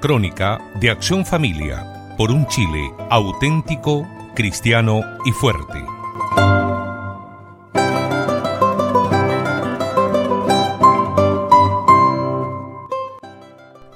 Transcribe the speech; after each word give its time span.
Crónica 0.00 0.58
de 0.80 0.90
Acción 0.90 1.24
Familia 1.24 2.14
por 2.18 2.30
un 2.30 2.46
Chile 2.46 2.92
auténtico, 3.10 4.06
cristiano 4.34 5.00
y 5.24 5.32
fuerte. 5.32 5.84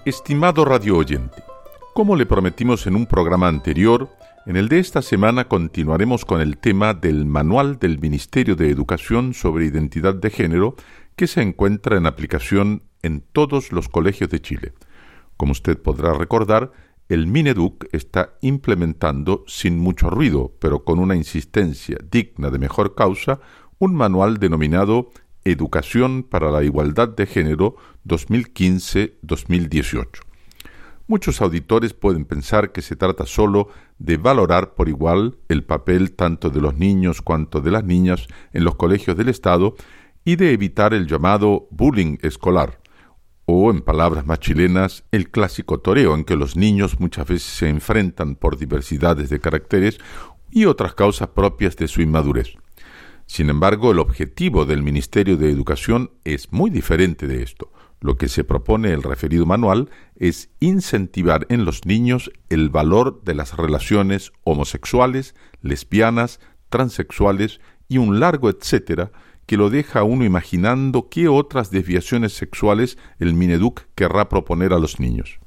Estimado 0.05 0.65
radio 0.65 0.97
oyente, 0.97 1.43
como 1.95 2.17
le 2.17 2.27
prometimos 2.27 2.87
en 2.87 2.97
un 2.97 3.07
programa 3.07 3.49
anterior, 3.49 4.09
en 4.47 4.57
el 4.57 4.69
de 4.69 4.79
esta 4.79 5.03
semana 5.03 5.49
continuaremos 5.49 6.25
con 6.25 6.41
el 6.41 6.57
tema 6.57 6.95
del 6.95 7.27
Manual 7.27 7.79
del 7.79 7.99
Ministerio 7.99 8.57
de 8.57 8.71
Educación 8.71 9.35
sobre 9.35 9.67
Identidad 9.67 10.15
de 10.15 10.31
Género 10.31 10.77
que 11.15 11.27
se 11.27 11.43
encuentra 11.43 11.99
en 11.99 12.07
aplicación 12.07 12.83
en 13.03 13.21
todos 13.21 13.73
los 13.73 13.89
colegios 13.89 14.31
de 14.31 14.41
Chile. 14.41 14.73
Como 15.41 15.53
usted 15.53 15.81
podrá 15.81 16.13
recordar, 16.13 16.71
el 17.09 17.27
Mineduc 17.27 17.87
está 17.93 18.35
implementando 18.43 19.43
sin 19.47 19.79
mucho 19.79 20.11
ruido, 20.11 20.53
pero 20.59 20.85
con 20.85 20.99
una 20.99 21.17
insistencia 21.17 21.97
digna 22.11 22.51
de 22.51 22.59
mejor 22.59 22.95
causa, 22.95 23.41
un 23.79 23.95
manual 23.95 24.37
denominado 24.37 25.09
Educación 25.43 26.25
para 26.25 26.51
la 26.51 26.63
Igualdad 26.63 27.09
de 27.09 27.25
Género 27.25 27.77
2015-2018. 28.07 30.09
Muchos 31.07 31.41
auditores 31.41 31.95
pueden 31.95 32.27
pensar 32.27 32.71
que 32.71 32.83
se 32.83 32.97
trata 32.97 33.25
solo 33.25 33.69
de 33.99 34.19
valorar 34.19 34.75
por 34.75 34.91
igual 34.91 35.39
el 35.49 35.65
papel 35.65 36.13
tanto 36.13 36.51
de 36.51 36.61
los 36.61 36.77
niños 36.77 37.23
cuanto 37.23 37.63
de 37.63 37.71
las 37.71 37.85
niñas 37.85 38.27
en 38.53 38.65
los 38.65 38.75
colegios 38.75 39.17
del 39.17 39.31
Estado 39.31 39.75
y 40.23 40.37
de 40.37 40.53
evitar 40.53 40.93
el 40.93 41.07
llamado 41.07 41.67
bullying 41.71 42.19
escolar, 42.21 42.80
o 43.53 43.71
en 43.71 43.81
palabras 43.81 44.27
más 44.27 44.39
chilenas, 44.39 45.05
el 45.11 45.31
clásico 45.31 45.81
toreo 45.81 46.15
en 46.15 46.25
que 46.25 46.37
los 46.37 46.57
niños 46.57 47.01
muchas 47.01 47.27
veces 47.27 47.51
se 47.51 47.69
enfrentan 47.69 48.37
por 48.37 48.57
diversidades 48.57 49.29
de 49.29 49.41
caracteres 49.41 49.99
y 50.51 50.67
otras 50.67 50.95
causas 50.95 51.29
propias 51.29 51.77
de 51.77 51.89
su 51.89 52.01
inmadurez. 52.01 52.55
Sin 53.27 53.51
embargo, 53.51 53.91
el 53.91 53.99
objetivo 53.99 54.67
del 54.67 54.83
Ministerio 54.83 55.37
de 55.37 55.51
Educación 55.51 56.13
es 56.25 56.53
muy 56.53 56.71
diferente 56.71 57.27
de 57.27 57.43
esto. 57.43 57.73
Lo 58.01 58.17
que 58.17 58.29
se 58.29 58.45
propone 58.45 58.93
el 58.93 59.03
referido 59.03 59.47
manual 59.47 59.91
es 60.17 60.51
incentivar 60.61 61.47
en 61.49 61.65
los 61.65 61.85
niños 61.87 62.31
el 62.49 62.71
valor 62.71 63.23
de 63.25 63.35
las 63.35 63.57
relaciones 63.57 64.33
homosexuales, 64.45 65.35
lesbianas, 65.61 66.41
transexuales 66.69 67.61
y 67.89 67.99
un 67.99 68.21
largo 68.21 68.49
etcétera 68.49 69.11
que 69.51 69.57
lo 69.57 69.69
deja 69.69 69.99
a 69.99 70.05
uno 70.05 70.25
imaginando 70.25 71.09
qué 71.09 71.27
otras 71.27 71.73
desviaciones 71.73 72.35
sexuales 72.35 72.99
el 73.19 73.35
Mineduc 73.35 73.81
querrá 73.97 74.29
proponer 74.29 74.73
a 74.73 74.79
los 74.79 75.01
niños. 75.01 75.41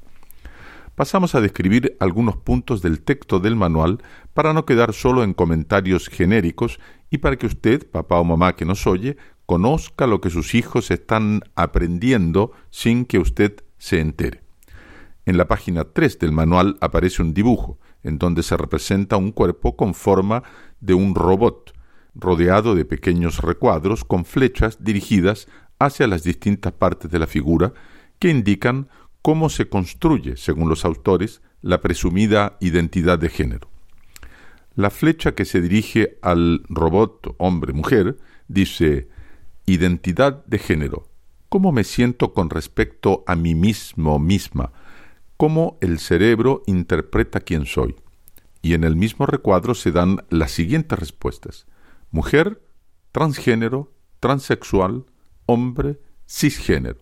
Pasamos 0.94 1.34
a 1.34 1.40
describir 1.40 1.96
algunos 2.00 2.36
puntos 2.36 2.82
del 2.82 3.00
texto 3.00 3.40
del 3.40 3.56
manual 3.56 4.02
para 4.34 4.52
no 4.52 4.66
quedar 4.66 4.92
solo 4.92 5.24
en 5.24 5.32
comentarios 5.32 6.08
genéricos 6.10 6.80
y 7.08 7.16
para 7.16 7.36
que 7.36 7.46
usted, 7.46 7.90
papá 7.90 8.18
o 8.18 8.24
mamá 8.24 8.56
que 8.56 8.66
nos 8.66 8.86
oye, 8.86 9.16
conozca 9.46 10.06
lo 10.06 10.20
que 10.20 10.28
sus 10.28 10.54
hijos 10.54 10.90
están 10.90 11.40
aprendiendo 11.54 12.52
sin 12.68 13.06
que 13.06 13.18
usted 13.18 13.64
se 13.78 14.00
entere. 14.00 14.42
En 15.24 15.38
la 15.38 15.48
página 15.48 15.84
3 15.84 16.18
del 16.18 16.32
manual 16.32 16.76
aparece 16.82 17.22
un 17.22 17.32
dibujo, 17.32 17.78
en 18.02 18.18
donde 18.18 18.42
se 18.42 18.58
representa 18.58 19.16
un 19.16 19.32
cuerpo 19.32 19.76
con 19.76 19.94
forma 19.94 20.42
de 20.80 20.92
un 20.92 21.14
robot, 21.14 21.73
rodeado 22.14 22.74
de 22.74 22.84
pequeños 22.84 23.38
recuadros 23.40 24.04
con 24.04 24.24
flechas 24.24 24.82
dirigidas 24.82 25.48
hacia 25.78 26.06
las 26.06 26.22
distintas 26.22 26.72
partes 26.72 27.10
de 27.10 27.18
la 27.18 27.26
figura 27.26 27.72
que 28.18 28.30
indican 28.30 28.88
cómo 29.22 29.48
se 29.48 29.68
construye, 29.68 30.36
según 30.36 30.68
los 30.68 30.84
autores, 30.84 31.42
la 31.62 31.80
presumida 31.80 32.56
identidad 32.60 33.18
de 33.18 33.28
género. 33.28 33.70
La 34.76 34.90
flecha 34.90 35.34
que 35.34 35.44
se 35.44 35.60
dirige 35.60 36.18
al 36.20 36.62
robot 36.68 37.34
hombre-mujer 37.38 38.18
dice 38.48 39.08
Identidad 39.66 40.44
de 40.44 40.58
género. 40.58 41.08
¿Cómo 41.48 41.72
me 41.72 41.84
siento 41.84 42.34
con 42.34 42.50
respecto 42.50 43.24
a 43.26 43.34
mí 43.34 43.54
mismo 43.54 44.18
misma? 44.18 44.72
¿Cómo 45.38 45.78
el 45.80 46.00
cerebro 46.00 46.62
interpreta 46.66 47.40
quién 47.40 47.64
soy? 47.64 47.94
Y 48.60 48.74
en 48.74 48.84
el 48.84 48.96
mismo 48.96 49.24
recuadro 49.24 49.74
se 49.74 49.90
dan 49.90 50.24
las 50.28 50.50
siguientes 50.50 50.98
respuestas. 50.98 51.66
Mujer, 52.14 52.62
transgénero, 53.10 53.92
transexual, 54.20 55.04
hombre, 55.46 55.98
cisgénero. 56.28 57.00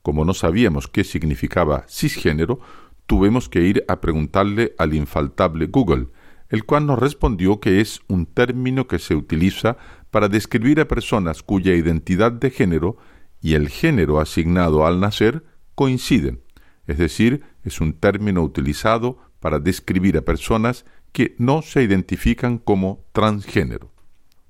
Como 0.00 0.24
no 0.24 0.32
sabíamos 0.32 0.88
qué 0.88 1.04
significaba 1.04 1.84
cisgénero, 1.90 2.58
tuvimos 3.04 3.50
que 3.50 3.64
ir 3.64 3.84
a 3.86 4.00
preguntarle 4.00 4.74
al 4.78 4.94
infaltable 4.94 5.66
Google, 5.66 6.08
el 6.48 6.64
cual 6.64 6.86
nos 6.86 6.98
respondió 7.00 7.60
que 7.60 7.82
es 7.82 8.00
un 8.08 8.24
término 8.24 8.86
que 8.86 8.98
se 8.98 9.14
utiliza 9.14 9.76
para 10.10 10.30
describir 10.30 10.80
a 10.80 10.88
personas 10.88 11.42
cuya 11.42 11.74
identidad 11.74 12.32
de 12.32 12.50
género 12.50 12.96
y 13.42 13.56
el 13.56 13.68
género 13.68 14.20
asignado 14.20 14.86
al 14.86 15.00
nacer 15.00 15.44
coinciden, 15.74 16.40
es 16.86 16.96
decir, 16.96 17.42
es 17.62 17.78
un 17.82 17.92
término 17.92 18.42
utilizado 18.42 19.18
para 19.38 19.58
describir 19.58 20.16
a 20.16 20.22
personas 20.22 20.86
que 21.12 21.34
no 21.36 21.60
se 21.60 21.82
identifican 21.82 22.56
como 22.56 23.04
transgénero. 23.12 23.93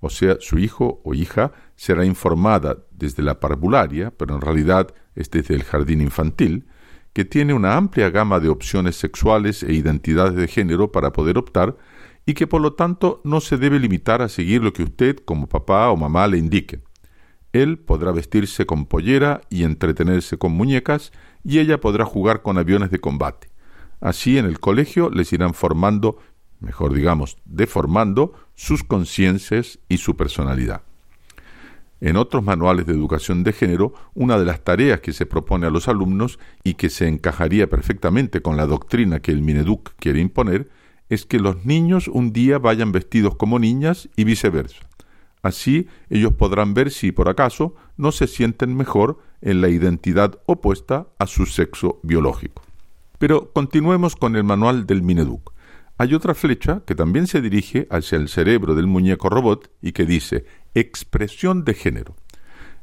O 0.04 0.10
sea, 0.10 0.36
su 0.38 0.58
hijo 0.58 1.00
o 1.02 1.14
hija 1.14 1.52
será 1.76 2.04
informada 2.04 2.76
desde 2.90 3.22
la 3.22 3.40
parvularia, 3.40 4.12
pero 4.14 4.34
en 4.34 4.42
realidad 4.42 4.92
es 5.14 5.30
desde 5.30 5.54
el 5.54 5.64
jardín 5.64 6.02
infantil, 6.02 6.66
que 7.14 7.24
tiene 7.24 7.54
una 7.54 7.78
amplia 7.78 8.10
gama 8.10 8.38
de 8.38 8.50
opciones 8.50 8.96
sexuales 8.96 9.62
e 9.62 9.72
identidades 9.72 10.34
de 10.34 10.46
género 10.46 10.92
para 10.92 11.14
poder 11.14 11.38
optar 11.38 11.78
y 12.26 12.34
que 12.34 12.46
por 12.46 12.60
lo 12.60 12.74
tanto 12.74 13.22
no 13.24 13.40
se 13.40 13.56
debe 13.56 13.78
limitar 13.78 14.20
a 14.20 14.28
seguir 14.28 14.62
lo 14.62 14.74
que 14.74 14.82
usted 14.82 15.16
como 15.24 15.48
papá 15.48 15.88
o 15.88 15.96
mamá 15.96 16.26
le 16.26 16.36
indique. 16.36 16.82
Él 17.54 17.78
podrá 17.78 18.12
vestirse 18.12 18.66
con 18.66 18.84
pollera 18.84 19.40
y 19.48 19.64
entretenerse 19.64 20.36
con 20.36 20.52
muñecas 20.52 21.12
y 21.42 21.60
ella 21.60 21.80
podrá 21.80 22.04
jugar 22.04 22.42
con 22.42 22.58
aviones 22.58 22.90
de 22.90 22.98
combate. 22.98 23.48
Así 24.02 24.36
en 24.36 24.44
el 24.44 24.60
colegio 24.60 25.08
les 25.08 25.32
irán 25.32 25.54
formando, 25.54 26.18
mejor 26.60 26.92
digamos, 26.92 27.38
deformando 27.46 28.34
sus 28.54 28.84
conciencias 28.84 29.78
y 29.88 29.98
su 29.98 30.16
personalidad. 30.16 30.82
En 32.00 32.16
otros 32.16 32.42
manuales 32.42 32.86
de 32.86 32.92
educación 32.92 33.44
de 33.44 33.52
género, 33.52 33.94
una 34.14 34.38
de 34.38 34.44
las 34.44 34.62
tareas 34.62 35.00
que 35.00 35.12
se 35.12 35.26
propone 35.26 35.66
a 35.66 35.70
los 35.70 35.88
alumnos 35.88 36.38
y 36.62 36.74
que 36.74 36.90
se 36.90 37.08
encajaría 37.08 37.70
perfectamente 37.70 38.42
con 38.42 38.56
la 38.56 38.66
doctrina 38.66 39.20
que 39.20 39.30
el 39.30 39.42
Mineduc 39.42 39.94
quiere 39.98 40.20
imponer 40.20 40.68
es 41.08 41.24
que 41.24 41.38
los 41.38 41.64
niños 41.64 42.08
un 42.08 42.32
día 42.32 42.58
vayan 42.58 42.92
vestidos 42.92 43.36
como 43.36 43.58
niñas 43.58 44.08
y 44.16 44.24
viceversa. 44.24 44.86
Así 45.42 45.88
ellos 46.10 46.32
podrán 46.34 46.74
ver 46.74 46.90
si 46.90 47.12
por 47.12 47.28
acaso 47.28 47.74
no 47.96 48.12
se 48.12 48.26
sienten 48.26 48.76
mejor 48.76 49.18
en 49.40 49.60
la 49.60 49.68
identidad 49.68 50.38
opuesta 50.46 51.06
a 51.18 51.26
su 51.26 51.46
sexo 51.46 52.00
biológico. 52.02 52.62
Pero 53.18 53.50
continuemos 53.52 54.16
con 54.16 54.36
el 54.36 54.44
manual 54.44 54.86
del 54.86 55.02
Mineduc. 55.02 55.53
Hay 55.96 56.14
otra 56.14 56.34
flecha 56.34 56.82
que 56.86 56.94
también 56.94 57.26
se 57.26 57.40
dirige 57.40 57.86
hacia 57.90 58.16
el 58.16 58.28
cerebro 58.28 58.74
del 58.74 58.86
muñeco 58.86 59.28
robot 59.28 59.70
y 59.80 59.92
que 59.92 60.04
dice 60.04 60.44
expresión 60.74 61.64
de 61.64 61.74
género. 61.74 62.16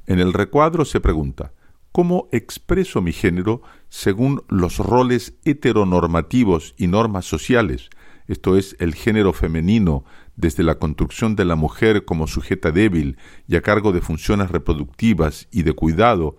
En 0.07 0.19
el 0.19 0.33
recuadro 0.33 0.85
se 0.85 0.99
pregunta 0.99 1.53
¿Cómo 1.91 2.29
expreso 2.31 3.01
mi 3.01 3.11
género 3.11 3.61
según 3.89 4.43
los 4.47 4.77
roles 4.77 5.33
heteronormativos 5.43 6.73
y 6.77 6.87
normas 6.87 7.25
sociales 7.25 7.89
esto 8.31 8.55
es 8.55 8.77
el 8.79 8.95
género 8.95 9.33
femenino, 9.33 10.05
desde 10.37 10.63
la 10.63 10.75
construcción 10.75 11.35
de 11.35 11.43
la 11.43 11.57
mujer 11.57 12.05
como 12.05 12.27
sujeta 12.27 12.71
débil 12.71 13.17
y 13.45 13.57
a 13.57 13.61
cargo 13.61 13.91
de 13.91 13.99
funciones 13.99 14.49
reproductivas 14.49 15.49
y 15.51 15.63
de 15.63 15.73
cuidado, 15.73 16.37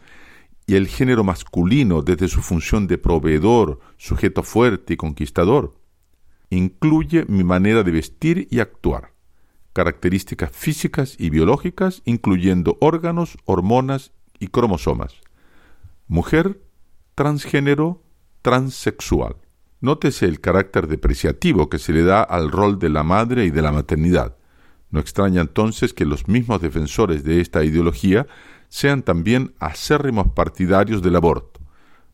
y 0.67 0.77
el 0.77 0.89
género 0.89 1.23
masculino 1.23 2.01
desde 2.01 2.29
su 2.29 2.41
función 2.41 2.87
de 2.87 2.97
proveedor, 2.97 3.81
sujeto 3.99 4.43
fuerte 4.43 4.95
y 4.95 4.97
conquistador. 4.97 5.75
Incluye 6.53 7.25
mi 7.29 7.45
manera 7.45 7.83
de 7.83 7.91
vestir 7.91 8.47
y 8.51 8.61
actuar, 8.61 9.15
características 9.73 10.51
físicas 10.53 11.17
y 11.19 11.31
biológicas, 11.31 12.03
incluyendo 12.05 12.77
órganos, 12.79 13.39
hormonas 13.47 14.13
y 14.39 14.49
cromosomas. 14.49 15.15
Mujer, 16.09 16.61
transgénero, 17.15 18.03
transexual. 18.43 19.37
Nótese 19.81 20.27
el 20.27 20.43
carácter 20.43 20.89
depreciativo 20.89 21.71
que 21.71 21.79
se 21.79 21.95
le 21.95 22.03
da 22.03 22.23
al 22.23 22.51
rol 22.51 22.79
de 22.79 22.91
la 22.91 23.03
madre 23.03 23.47
y 23.47 23.51
de 23.51 23.63
la 23.63 23.73
maternidad. 23.73 24.37
No 24.91 25.01
extraña 25.01 25.41
entonces 25.41 25.95
que 25.95 26.05
los 26.05 26.29
mismos 26.29 26.61
defensores 26.61 27.25
de 27.25 27.41
esta 27.41 27.65
ideología 27.65 28.27
sean 28.69 29.03
también 29.03 29.55
acérrimos 29.59 30.33
partidarios 30.35 31.01
del 31.01 31.17
aborto. 31.17 31.62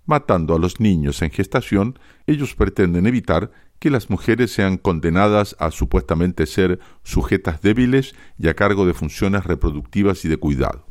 Matando 0.08 0.54
a 0.54 0.58
los 0.58 0.80
niños 0.80 1.20
en 1.20 1.30
gestación, 1.30 1.98
ellos 2.26 2.54
pretenden 2.54 3.06
evitar 3.06 3.50
que 3.78 3.90
las 3.90 4.08
mujeres 4.08 4.50
sean 4.50 4.78
condenadas 4.78 5.54
a 5.58 5.70
supuestamente 5.70 6.46
ser 6.46 6.80
sujetas 7.02 7.60
débiles 7.60 8.14
y 8.38 8.48
a 8.48 8.54
cargo 8.54 8.86
de 8.86 8.94
funciones 8.94 9.44
reproductivas 9.44 10.24
y 10.24 10.28
de 10.30 10.38
cuidado. 10.38 10.86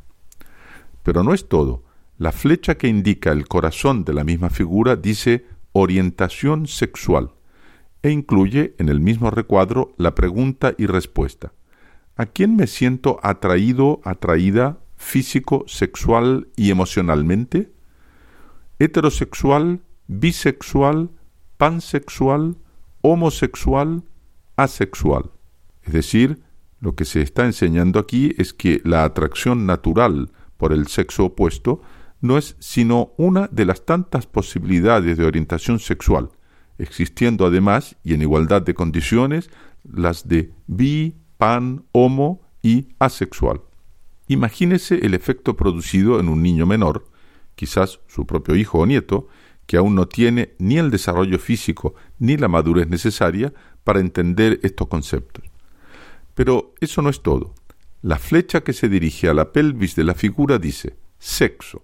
Pero 1.01 1.23
no 1.23 1.33
es 1.33 1.49
todo. 1.49 1.83
La 2.19 2.31
flecha 2.31 2.75
que 2.75 2.89
indica 2.89 3.31
el 3.31 3.47
corazón 3.47 4.05
de 4.05 4.13
la 4.13 4.23
misma 4.23 4.51
figura 4.51 4.95
dice 4.95 5.47
orientación 5.71 6.67
sexual 6.67 7.31
e 8.03 8.11
incluye 8.11 8.75
en 8.77 8.87
el 8.87 8.99
mismo 8.99 9.31
recuadro 9.31 9.95
la 9.97 10.13
pregunta 10.13 10.75
y 10.77 10.85
respuesta. 10.85 11.53
¿A 12.17 12.27
quién 12.27 12.55
me 12.55 12.67
siento 12.67 13.19
atraído, 13.23 13.99
atraída, 14.03 14.77
físico, 14.95 15.63
sexual 15.65 16.49
y 16.55 16.69
emocionalmente? 16.69 17.71
¿Heterosexual, 18.79 19.81
bisexual, 20.07 21.09
pansexual, 21.57 22.57
homosexual, 23.01 24.03
asexual? 24.55 25.31
Es 25.83 25.93
decir, 25.93 26.43
lo 26.79 26.95
que 26.95 27.05
se 27.05 27.21
está 27.21 27.45
enseñando 27.45 27.99
aquí 27.99 28.35
es 28.37 28.53
que 28.53 28.81
la 28.83 29.03
atracción 29.03 29.65
natural 29.65 30.31
por 30.57 30.73
el 30.73 30.87
sexo 30.87 31.25
opuesto 31.25 31.81
no 32.21 32.37
es 32.37 32.55
sino 32.59 33.13
una 33.17 33.47
de 33.47 33.65
las 33.65 33.85
tantas 33.85 34.27
posibilidades 34.27 35.17
de 35.17 35.25
orientación 35.25 35.79
sexual, 35.79 36.29
existiendo 36.77 37.45
además 37.45 37.95
y 38.03 38.13
en 38.13 38.21
igualdad 38.21 38.61
de 38.61 38.73
condiciones 38.73 39.49
las 39.83 40.27
de 40.27 40.51
bi, 40.67 41.15
pan, 41.37 41.85
homo 41.91 42.41
y 42.61 42.89
asexual. 42.99 43.61
Imagínese 44.27 45.05
el 45.05 45.13
efecto 45.13 45.55
producido 45.55 46.19
en 46.19 46.27
un 46.27 46.43
niño 46.43 46.65
menor, 46.65 47.07
quizás 47.57 47.99
su 48.07 48.25
propio 48.25 48.55
hijo 48.55 48.77
o 48.77 48.85
nieto, 48.85 49.27
que 49.65 49.77
aún 49.77 49.95
no 49.95 50.07
tiene 50.07 50.53
ni 50.59 50.77
el 50.77 50.91
desarrollo 50.91 51.39
físico 51.39 51.95
ni 52.19 52.37
la 52.37 52.47
madurez 52.47 52.87
necesaria 52.87 53.51
para 53.83 53.99
entender 53.99 54.59
estos 54.63 54.87
conceptos. 54.87 55.43
Pero 56.35 56.75
eso 56.79 57.01
no 57.01 57.09
es 57.09 57.21
todo. 57.21 57.55
La 58.01 58.19
flecha 58.19 58.61
que 58.61 58.73
se 58.73 58.89
dirige 58.89 59.27
a 59.27 59.33
la 59.33 59.51
pelvis 59.51 59.95
de 59.95 60.03
la 60.03 60.13
figura 60.13 60.59
dice 60.59 60.95
sexo, 61.17 61.83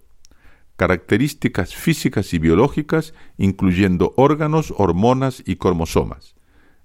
características 0.76 1.74
físicas 1.74 2.32
y 2.32 2.38
biológicas, 2.38 3.14
incluyendo 3.36 4.14
órganos, 4.16 4.72
hormonas 4.76 5.42
y 5.44 5.56
cromosomas. 5.56 6.36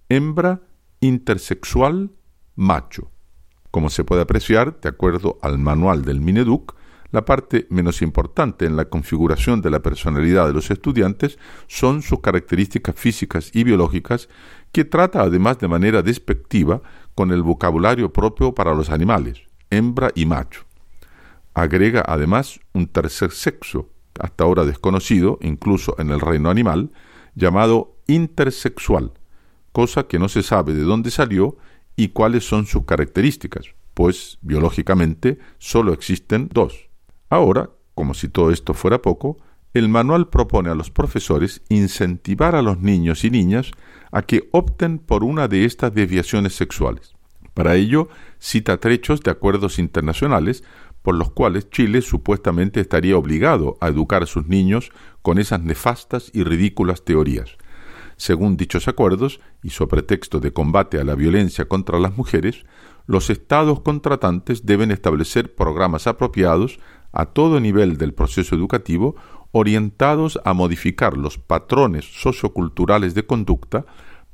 Hembra, 0.09 0.63
intersexual, 0.99 2.11
macho. 2.55 3.11
Como 3.69 3.91
se 3.91 4.03
puede 4.03 4.23
apreciar, 4.23 4.81
de 4.81 4.89
acuerdo 4.89 5.37
al 5.43 5.59
manual 5.59 6.03
del 6.03 6.21
Mineduc, 6.21 6.78
la 7.11 7.25
parte 7.25 7.65
menos 7.69 8.01
importante 8.01 8.65
en 8.65 8.75
la 8.75 8.85
configuración 8.85 9.61
de 9.61 9.71
la 9.71 9.81
personalidad 9.81 10.47
de 10.47 10.53
los 10.53 10.69
estudiantes 10.69 11.39
son 11.67 12.01
sus 12.01 12.19
características 12.19 12.95
físicas 12.95 13.51
y 13.53 13.63
biológicas, 13.63 14.29
que 14.71 14.85
trata 14.85 15.21
además 15.21 15.57
de 15.59 15.67
manera 15.67 16.01
despectiva 16.01 16.81
con 17.15 17.31
el 17.31 17.41
vocabulario 17.41 18.13
propio 18.13 18.53
para 18.53 18.75
los 18.75 18.89
animales, 18.89 19.41
hembra 19.69 20.11
y 20.13 20.25
macho. 20.25 20.65
Agrega 21.53 22.03
además 22.07 22.59
un 22.73 22.87
tercer 22.87 23.31
sexo, 23.31 23.89
hasta 24.19 24.43
ahora 24.43 24.65
desconocido, 24.65 25.39
incluso 25.41 25.95
en 25.97 26.11
el 26.11 26.19
reino 26.19 26.49
animal, 26.49 26.91
llamado 27.35 27.97
intersexual, 28.07 29.13
cosa 29.71 30.03
que 30.03 30.19
no 30.19 30.29
se 30.29 30.43
sabe 30.43 30.73
de 30.73 30.83
dónde 30.83 31.09
salió 31.09 31.57
y 31.95 32.09
cuáles 32.09 32.47
son 32.47 32.65
sus 32.65 32.85
características, 32.85 33.65
pues 33.93 34.37
biológicamente 34.41 35.39
solo 35.57 35.93
existen 35.93 36.49
dos. 36.51 36.88
Ahora, 37.29 37.69
como 37.93 38.13
si 38.13 38.27
todo 38.27 38.51
esto 38.51 38.73
fuera 38.73 39.01
poco, 39.01 39.37
el 39.73 39.87
manual 39.87 40.29
propone 40.29 40.69
a 40.69 40.75
los 40.75 40.89
profesores 40.89 41.61
incentivar 41.69 42.55
a 42.55 42.61
los 42.61 42.79
niños 42.79 43.23
y 43.23 43.29
niñas 43.29 43.71
a 44.11 44.23
que 44.23 44.49
opten 44.51 44.97
por 44.97 45.23
una 45.23 45.47
de 45.47 45.65
estas 45.65 45.93
desviaciones 45.93 46.55
sexuales. 46.55 47.13
Para 47.53 47.75
ello, 47.75 48.09
cita 48.39 48.79
trechos 48.79 49.21
de 49.21 49.31
acuerdos 49.31 49.79
internacionales 49.79 50.63
por 51.01 51.15
los 51.15 51.31
cuales 51.31 51.69
Chile 51.69 52.01
supuestamente 52.01 52.81
estaría 52.81 53.17
obligado 53.17 53.77
a 53.79 53.87
educar 53.87 54.23
a 54.23 54.27
sus 54.27 54.47
niños 54.47 54.91
con 55.21 55.39
esas 55.39 55.61
nefastas 55.61 56.31
y 56.33 56.43
ridículas 56.43 57.03
teorías. 57.03 57.57
Según 58.17 58.57
dichos 58.57 58.87
acuerdos, 58.87 59.39
y 59.63 59.69
sobre 59.69 60.01
pretexto 60.01 60.39
de 60.39 60.51
combate 60.51 60.99
a 60.99 61.05
la 61.05 61.15
violencia 61.15 61.65
contra 61.69 61.99
las 61.99 62.17
mujeres, 62.17 62.65
los 63.05 63.29
estados 63.29 63.79
contratantes 63.79 64.65
deben 64.65 64.91
establecer 64.91 65.55
programas 65.55 66.05
apropiados 66.05 66.79
a 67.11 67.25
todo 67.25 67.59
nivel 67.59 67.97
del 67.97 68.13
proceso 68.13 68.55
educativo 68.55 69.15
orientados 69.51 70.39
a 70.45 70.53
modificar 70.53 71.17
los 71.17 71.37
patrones 71.37 72.05
socioculturales 72.05 73.15
de 73.15 73.25
conducta 73.25 73.85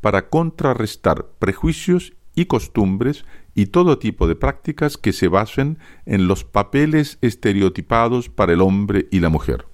para 0.02 0.30
contrarrestar 0.30 1.28
prejuicios 1.40 2.14
y 2.36 2.46
costumbres 2.46 3.26
y 3.54 3.68
todo 3.68 3.98
tipo 3.98 4.28
de 4.28 4.36
prácticas 4.36 4.98
que 4.98 5.14
se 5.14 5.30
basen 5.30 5.80
en 6.06 6.28
los 6.28 6.44
papeles 6.44 7.18
estereotipados 7.22 8.30
para 8.30 8.54
el 8.54 8.62
hombre 8.62 9.08
y 9.10 9.22
la 9.22 9.30
mujer. 9.30 9.66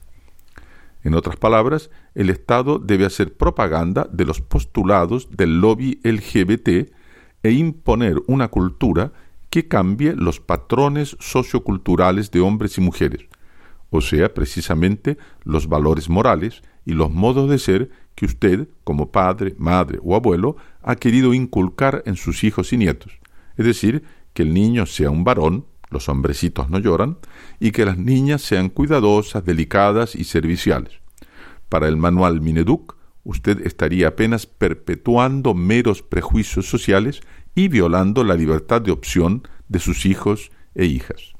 En 1.03 1.15
otras 1.15 1.35
palabras, 1.37 1.89
el 2.13 2.29
Estado 2.29 2.77
debe 2.77 3.05
hacer 3.05 3.33
propaganda 3.33 4.07
de 4.11 4.25
los 4.25 4.41
postulados 4.41 5.29
del 5.31 5.59
lobby 5.59 5.99
LGBT 6.03 6.93
e 7.43 7.51
imponer 7.51 8.21
una 8.27 8.49
cultura 8.49 9.11
que 9.51 9.67
cambie 9.67 10.15
los 10.15 10.39
patrones 10.39 11.15
socioculturales 11.19 12.31
de 12.31 12.39
hombres 12.39 12.79
y 12.79 12.81
mujeres, 12.81 13.27
o 13.91 14.01
sea, 14.01 14.33
precisamente 14.33 15.17
los 15.43 15.67
valores 15.67 16.09
morales 16.09 16.63
y 16.85 16.93
los 16.93 17.11
modos 17.11 17.49
de 17.49 17.59
ser 17.59 17.91
que 18.15 18.25
usted, 18.25 18.69
como 18.83 19.11
padre, 19.11 19.53
madre 19.57 19.99
o 20.01 20.15
abuelo, 20.15 20.55
ha 20.81 20.95
querido 20.95 21.33
inculcar 21.33 22.01
en 22.05 22.15
sus 22.15 22.43
hijos 22.43 22.71
y 22.73 22.77
nietos. 22.77 23.19
Es 23.57 23.65
decir, 23.65 24.03
que 24.33 24.43
el 24.43 24.53
niño 24.53 24.85
sea 24.85 25.09
un 25.09 25.25
varón, 25.25 25.65
los 25.89 26.07
hombrecitos 26.07 26.69
no 26.69 26.79
lloran, 26.79 27.17
y 27.59 27.71
que 27.71 27.85
las 27.85 27.97
niñas 27.97 28.41
sean 28.41 28.69
cuidadosas, 28.69 29.43
delicadas 29.43 30.15
y 30.15 30.23
serviciales. 30.23 31.01
Para 31.67 31.89
el 31.89 31.97
manual 31.97 32.39
Mineduc, 32.39 32.95
usted 33.25 33.65
estaría 33.65 34.07
apenas 34.07 34.45
perpetuando 34.45 35.53
meros 35.53 36.01
prejuicios 36.01 36.69
sociales 36.69 37.21
y 37.55 37.67
violando 37.67 38.23
la 38.23 38.35
libertad 38.35 38.81
de 38.81 38.91
opción 38.91 39.47
de 39.67 39.79
sus 39.79 40.05
hijos 40.05 40.51
e 40.75 40.85
hijas. 40.85 41.33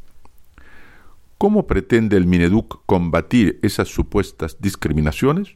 ¿Cómo 1.38 1.66
pretende 1.66 2.18
el 2.18 2.28
Mineduc 2.28 2.86
combatir 2.86 3.60
esas 3.64 3.88
supuestas 3.88 4.58
discriminaciones? 4.60 5.56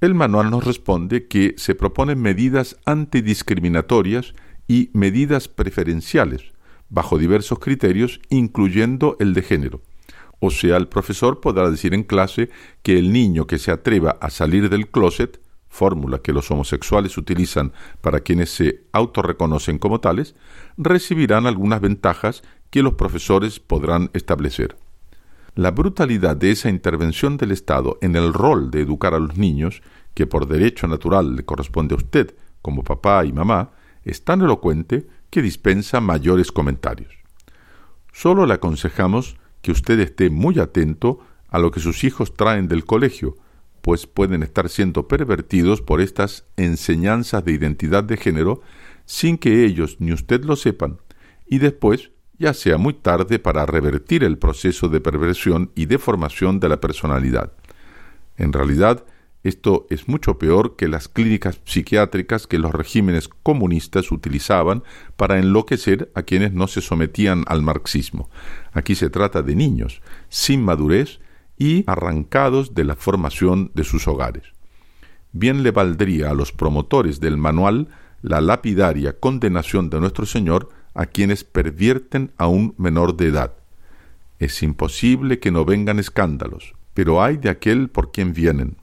El 0.00 0.14
manual 0.14 0.50
nos 0.50 0.64
responde 0.64 1.26
que 1.26 1.54
se 1.58 1.74
proponen 1.74 2.22
medidas 2.22 2.76
antidiscriminatorias 2.86 4.34
y 4.68 4.90
medidas 4.92 5.48
preferenciales, 5.48 6.52
bajo 6.88 7.18
diversos 7.18 7.58
criterios, 7.58 8.20
incluyendo 8.30 9.16
el 9.18 9.34
de 9.34 9.42
género. 9.42 9.82
O 10.40 10.50
sea, 10.50 10.76
el 10.76 10.88
profesor 10.88 11.40
podrá 11.40 11.70
decir 11.70 11.94
en 11.94 12.04
clase 12.04 12.48
que 12.82 12.98
el 12.98 13.12
niño 13.12 13.46
que 13.46 13.58
se 13.58 13.72
atreva 13.72 14.18
a 14.20 14.30
salir 14.30 14.70
del 14.70 14.88
closet 14.88 15.40
fórmula 15.68 16.18
que 16.18 16.32
los 16.32 16.50
homosexuales 16.50 17.16
utilizan 17.18 17.72
para 18.00 18.20
quienes 18.20 18.50
se 18.50 18.84
autorreconocen 18.92 19.78
como 19.78 20.00
tales, 20.00 20.34
recibirán 20.76 21.46
algunas 21.46 21.80
ventajas 21.80 22.42
que 22.70 22.82
los 22.82 22.94
profesores 22.94 23.60
podrán 23.60 24.10
establecer. 24.12 24.76
La 25.54 25.70
brutalidad 25.72 26.36
de 26.36 26.52
esa 26.52 26.68
intervención 26.68 27.36
del 27.36 27.50
Estado 27.50 27.98
en 28.00 28.16
el 28.16 28.32
rol 28.32 28.70
de 28.70 28.80
educar 28.80 29.14
a 29.14 29.18
los 29.18 29.36
niños, 29.36 29.82
que 30.14 30.26
por 30.26 30.46
derecho 30.46 30.86
natural 30.86 31.36
le 31.36 31.44
corresponde 31.44 31.94
a 31.94 31.98
usted 31.98 32.34
como 32.62 32.84
papá 32.84 33.24
y 33.24 33.32
mamá, 33.32 33.70
es 34.04 34.24
tan 34.24 34.40
elocuente 34.40 35.06
que 35.30 35.42
dispensa 35.42 36.00
mayores 36.00 36.52
comentarios. 36.52 37.12
Solo 38.12 38.46
le 38.46 38.54
aconsejamos 38.54 39.36
que 39.62 39.72
usted 39.72 40.00
esté 40.00 40.30
muy 40.30 40.58
atento 40.58 41.20
a 41.48 41.58
lo 41.58 41.70
que 41.70 41.80
sus 41.80 42.04
hijos 42.04 42.34
traen 42.34 42.68
del 42.68 42.84
colegio, 42.84 43.36
pues 43.80 44.06
pueden 44.06 44.42
estar 44.42 44.68
siendo 44.68 45.08
pervertidos 45.08 45.82
por 45.82 46.00
estas 46.00 46.44
enseñanzas 46.56 47.44
de 47.44 47.52
identidad 47.52 48.04
de 48.04 48.16
género 48.16 48.62
sin 49.04 49.38
que 49.38 49.64
ellos 49.64 49.96
ni 50.00 50.12
usted 50.12 50.44
lo 50.44 50.56
sepan, 50.56 50.98
y 51.46 51.58
después 51.58 52.10
ya 52.38 52.54
sea 52.54 52.78
muy 52.78 52.94
tarde 52.94 53.38
para 53.38 53.66
revertir 53.66 54.22
el 54.22 54.38
proceso 54.38 54.88
de 54.88 55.00
perversión 55.00 55.72
y 55.74 55.86
deformación 55.86 56.60
de 56.60 56.68
la 56.68 56.80
personalidad. 56.80 57.52
En 58.36 58.52
realidad, 58.52 59.04
esto 59.42 59.86
es 59.88 60.08
mucho 60.08 60.38
peor 60.38 60.76
que 60.76 60.88
las 60.88 61.08
clínicas 61.08 61.60
psiquiátricas 61.64 62.46
que 62.46 62.58
los 62.58 62.72
regímenes 62.72 63.28
comunistas 63.28 64.10
utilizaban 64.12 64.82
para 65.16 65.38
enloquecer 65.38 66.10
a 66.14 66.22
quienes 66.22 66.52
no 66.52 66.66
se 66.66 66.80
sometían 66.80 67.44
al 67.46 67.62
marxismo. 67.62 68.30
Aquí 68.72 68.94
se 68.94 69.10
trata 69.10 69.42
de 69.42 69.54
niños, 69.54 70.02
sin 70.28 70.62
madurez, 70.62 71.20
y 71.58 71.84
arrancados 71.86 72.74
de 72.74 72.84
la 72.84 72.96
formación 72.96 73.70
de 73.74 73.84
sus 73.84 74.06
hogares. 74.08 74.44
Bien 75.32 75.62
le 75.62 75.72
valdría 75.72 76.30
a 76.30 76.34
los 76.34 76.52
promotores 76.52 77.20
del 77.20 77.36
manual 77.36 77.88
la 78.22 78.40
lapidaria 78.40 79.18
condenación 79.18 79.90
de 79.90 80.00
nuestro 80.00 80.26
Señor 80.26 80.70
a 80.94 81.06
quienes 81.06 81.44
pervierten 81.44 82.32
a 82.38 82.46
un 82.48 82.74
menor 82.78 83.16
de 83.16 83.26
edad. 83.26 83.52
Es 84.38 84.62
imposible 84.62 85.38
que 85.38 85.50
no 85.50 85.64
vengan 85.64 85.98
escándalos, 85.98 86.74
pero 86.94 87.22
hay 87.22 87.36
de 87.36 87.50
aquel 87.50 87.88
por 87.88 88.10
quien 88.10 88.32
vienen. 88.32 88.76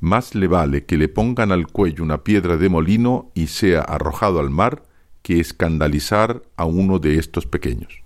Más 0.00 0.34
le 0.34 0.46
vale 0.46 0.84
que 0.84 0.96
le 0.96 1.08
pongan 1.08 1.52
al 1.52 1.66
cuello 1.66 2.02
una 2.02 2.24
piedra 2.24 2.56
de 2.56 2.68
molino 2.68 3.30
y 3.34 3.46
sea 3.46 3.80
arrojado 3.80 4.40
al 4.40 4.50
mar 4.50 4.82
que 5.22 5.40
escandalizar 5.40 6.42
a 6.56 6.64
uno 6.64 6.98
de 6.98 7.18
estos 7.18 7.46
pequeños. 7.46 8.05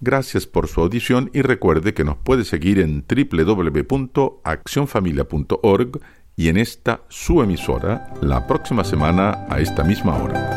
Gracias 0.00 0.46
por 0.46 0.68
su 0.68 0.82
audición 0.82 1.30
y 1.32 1.42
recuerde 1.42 1.94
que 1.94 2.04
nos 2.04 2.16
puede 2.16 2.44
seguir 2.44 2.78
en 2.80 3.04
www.accionfamilia.org 3.08 6.00
y 6.36 6.48
en 6.48 6.58
esta 6.58 7.00
su 7.08 7.42
emisora 7.42 8.12
la 8.20 8.46
próxima 8.46 8.84
semana 8.84 9.46
a 9.48 9.58
esta 9.60 9.82
misma 9.82 10.14
hora. 10.16 10.52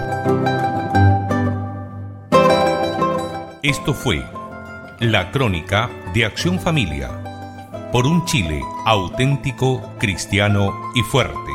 Esto 3.64 3.94
fue 3.94 4.22
la 5.00 5.32
crónica 5.32 5.90
de 6.14 6.26
Acción 6.26 6.60
Familia 6.60 7.24
por 7.92 8.06
un 8.06 8.24
Chile 8.26 8.62
auténtico, 8.86 9.82
cristiano 9.98 10.92
y 10.96 11.02
fuerte. 11.02 11.49